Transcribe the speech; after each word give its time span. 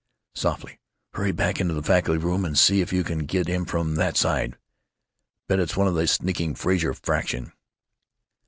Softly: 0.33 0.79
"Hurry 1.13 1.31
back 1.31 1.61
into 1.61 1.75
the 1.75 1.83
faculty 1.83 2.17
room 2.17 2.43
and 2.43 2.57
see 2.57 2.81
if 2.81 2.91
you 2.91 3.03
can 3.03 3.19
get 3.27 3.47
him 3.47 3.65
from 3.65 3.97
that 3.97 4.17
side. 4.17 4.57
Bet 5.47 5.59
it's 5.59 5.77
one 5.77 5.87
of 5.87 5.93
the 5.93 6.07
sneaking 6.07 6.55
Frazer 6.55 6.95
faction." 6.95 7.51